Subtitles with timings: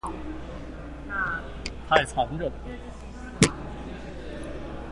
[1.87, 2.59] 太殘忍了